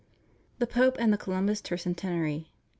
THE 0.57 0.65
POPE 0.65 0.95
AND 0.97 1.13
THE 1.13 1.17
COLUMBUS 1.19 1.61
TER 1.61 1.75
^ 1.77 1.79
CENTENARY. 1.79 2.49